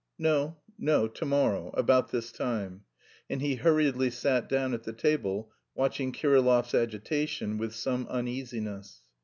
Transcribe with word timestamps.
"No, 0.17 0.57
no, 0.79 1.07
to 1.07 1.25
morrow... 1.25 1.69
about 1.75 2.09
this 2.09 2.31
time." 2.31 2.85
And 3.29 3.39
he 3.39 3.53
hurriedly 3.53 4.09
sat 4.09 4.49
down 4.49 4.73
at 4.73 4.81
the 4.81 4.93
table, 4.93 5.51
watching 5.75 6.11
Kirillov's 6.11 6.73
agitation 6.73 7.59
with 7.59 7.75
some 7.75 8.07
uneasiness. 8.07 9.03